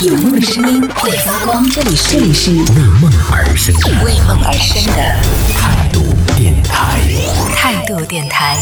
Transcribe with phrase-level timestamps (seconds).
[0.00, 2.18] 有梦的声音会发光，这里是。
[2.18, 2.22] 为
[3.00, 4.04] 梦而生的。
[4.04, 5.02] 为梦而生的。
[5.52, 7.00] 态度电台。
[7.88, 8.54] 态度电台。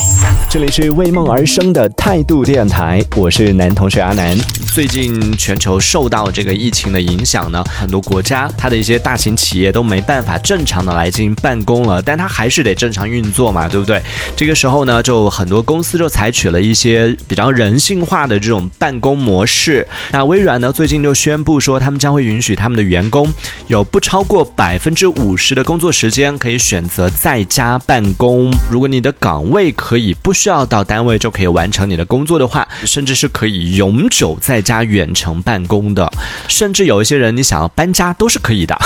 [0.49, 4.38] 这里是为梦而生的态度电台，我是男同学阿南。
[4.72, 14.01] 最近全球受到这个疫情的影响呢，很多国家它的一些大型企业都没办法正常的来进行办公了，但它还是得正常运作嘛，对不对？
[14.37, 19.84] 这个时候呢，就很多公司就采取了一些比较人性化的这种办公模式。
[20.12, 23.33] 那微软呢，最近就宣布说，他们将会允许他们的员工
[23.66, 28.52] 有不超过百分之五十的工作时间可以选择在家办公。
[28.71, 36.11] 如果你的岗位可以不需要到单位就可以完成你的工作的话，甚至是可以永久在家远程办公的。
[36.48, 38.79] 甚至有一些人，你想要搬家都是可以的。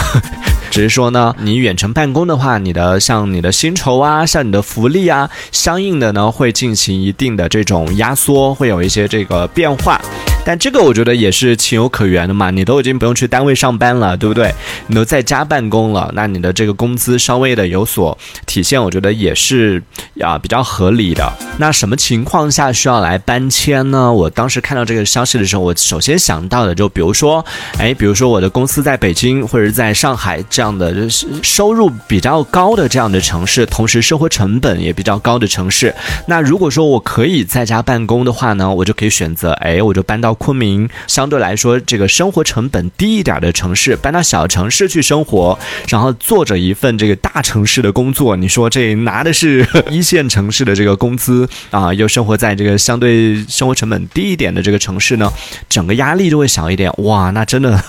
[0.80, 10.00] 只是说呢，你远程办公的话，你的像你的薪酬啊，像你的福利啊，相应的呢会进行一定的这种压缩，会有一些这个变化。
[10.42, 14.54] 但这个我觉得也是情有可原的嘛，你都已经不用去单位上班了，对不对？
[14.86, 19.82] 你都在家办公了，那你的这个工资稍微的有所体现，我觉得也是
[20.22, 21.30] 啊比较合理的。
[21.58, 24.10] 那什么情况下需要来搬迁呢？
[24.10, 27.44] 我当时看到这个消息的时候，我首先想到的就比如说，
[27.78, 35.94] 哎，比如说我的公司在北京或者在上海这样的就是收入比较高的这样的城市，同时生活成本也比较高的城市。
[36.26, 48.36] 那如果说我可以在家办公的话呢，我就可以选择，哎，我就搬到昆明，相对来说这个生活成本低一点的城市，搬到小城市去生活，然后做着一份这个大城市的工作。
[48.36, 55.32] 你说这拿的是 一线城市的这个工资啊，又生活在这个相对生活成本低一点的这个城市呢，
[55.68, 56.90] 整个压力就会小一点。
[56.98, 57.82] 哇，那真的，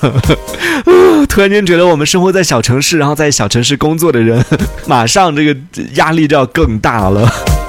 [1.28, 4.44] 突然间觉得我们生活在小城市，然后在小城市工作的人，
[4.88, 5.56] 马上这个
[5.94, 7.28] 压力就要更大了。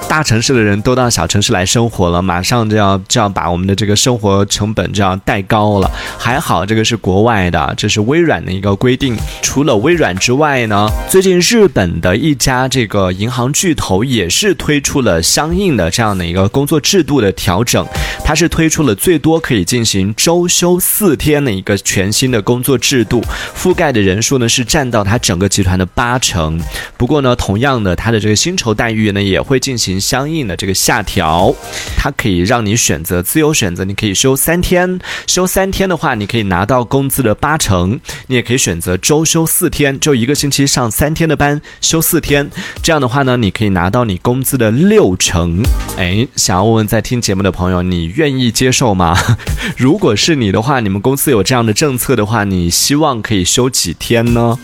[0.08, 5.90] 大城市的人都到小城市来生活了，马上就要就要把我们的这个生活成本就要带高了。
[6.18, 9.16] 还好这个是国外的，这是微软的一个规定。
[9.40, 17.86] 除了微软之外呢，最近日本的一家这个银行巨头也是推出了相应的这样的一个工作制度的调整。
[18.22, 23.22] 它是推出了最多可以进行周休四天的一个全新的工作制度，
[23.56, 26.60] 覆盖的人数呢是占到它整个集团的八成。
[26.98, 30.01] 不过呢，同样的，它的这个薪酬待遇呢也会进行。
[30.02, 31.54] 相应的这个下调，
[31.96, 42.50] 它可以让你选择自由选择，你可以休三天，休三天的话，你可以拿到工资的八成，你也可以选择周休四天，就一个星期上三天的班，休四天，
[42.82, 45.62] 这样的话呢，你可以拿到你工资的六成。
[45.96, 49.16] 哎，想要问问在听节目的朋友，你愿意接受吗？
[49.78, 54.58] 如果是你的话，你们公司有这样的政策的话，你希望可以休几天呢？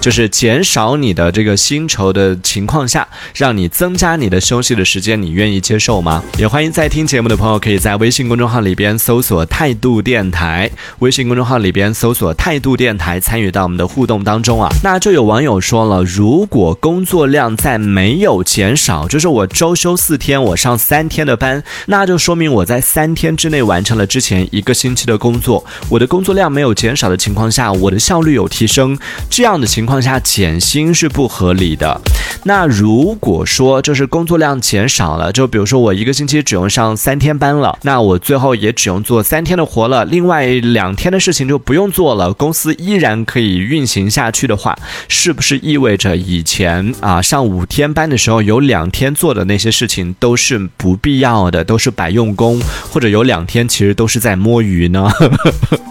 [0.00, 6.22] 就是减少你的这个薪酬的情况下，让你增加你的休息的时间，你愿意接受吗？
[6.38, 14.70] 也欢迎在听节目的朋友可以在微信公众号里边搜索“态度电台”，微信公众号里边搜索“态度电台”，参与到我们的互动当中啊。
[14.82, 29.89] 那就有网友说了，如果工作量在没有减少，就是我周休四天，我上三天的班，那就说明我在三天之内完成了之前一个星期的工作，我的工作量没有减少的情况下，我的效率有提升，这样的情况。
[29.90, 32.00] 况下减薪是不合理的。
[32.44, 44.78] 那如果说就是工作量减少了，就比如说我一个星期只用上三天班了，那我最后也只用做三天的活了，另外两天的事情就不用做了，公司依然可以运行下去的话，
[45.08, 52.62] 是不是意味着以前啊上五天班的时候有两天做的那些事情都是不必要的，都是白用功，
[52.92, 55.10] 或者有两天其实都是在摸鱼呢？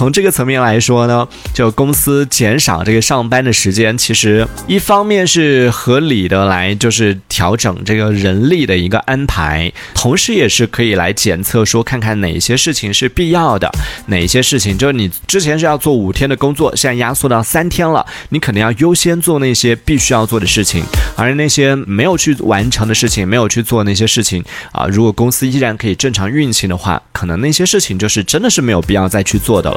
[0.00, 13.70] 从这个层面来说呢，就公司减少这个上班的时间，其实一方面是合理的来就是调整这个人力的一个安排，同时也是可以来检测说看看哪些事情是必要的，
[14.06, 20.82] 哪些事情就是你之前是要做五天的工作，现在压缩到三天了，你肯定要优先做那些必须要做的事情，
[21.14, 29.76] 而那些没有去完成的事情，没有去做那些事情啊，如果公司依然可以正常运行的话，可能那些事情就是真的是没有必要再去做的了。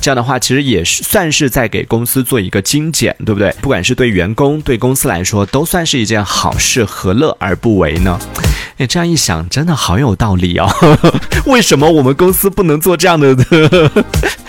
[0.00, 3.50] 这样的话，其实也是算是在给公司做一个精简，对不对？
[3.62, 8.18] 不管是对员工、对公司来说，都算是一件好事，何乐而不为呢？
[8.76, 10.68] 哎，这样一想，真的好有道理哦。
[11.46, 13.34] 为什么我们公司不能做这样的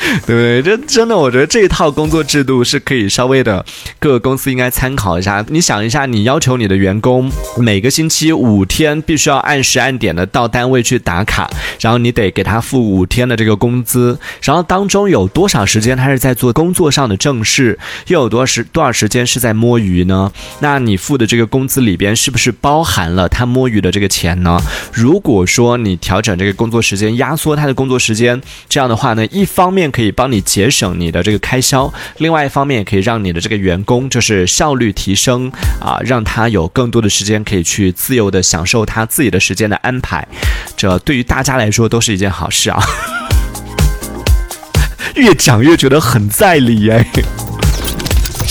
[0.26, 0.62] 对不对？
[0.62, 3.66] 这真的，我觉得这一套工作制度是可以稍微的，
[4.00, 5.44] 各个公司应该参考一下。
[5.50, 11.50] 你想一下，你要求你的员工每个星期五天必须要按时按点的到单位去打卡，
[11.80, 17.78] 然后你得给他付五天的这个工资，然后当中有多少时间他是在做工作上的正事，
[18.08, 20.32] 又有多少时多少时间是在摸鱼呢？
[20.60, 24.60] 那你付的这个工资里边是不是包含了他摸鱼的这个钱呢？
[24.94, 35.50] 如果说你调整这个工作时间，压缩他的工作时间，这样的话呢，一方面可以帮你节省你的这个开销，另外一方面也可以让你的这个员工就是效率提升
[35.80, 40.28] 啊，让他有更多的时间可以去自由的享受他自己的时间的安排，
[40.76, 42.84] 这对于大家来说都是一件好事啊。
[45.16, 47.08] 越讲越觉得很在理哎。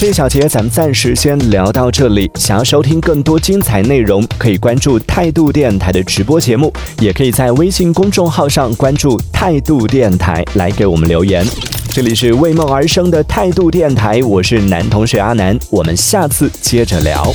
[0.07, 2.31] 这小节咱们暂时先聊到这里。
[2.35, 6.71] 想要收听更多精彩内容，可以关注态度电台的直播节目，
[7.01, 11.43] 也可以在微信公众号上关注态度电台来给我们留言。
[11.89, 17.33] 这里是为梦而生的态度电台，我是男同学阿南，我们下次接着聊。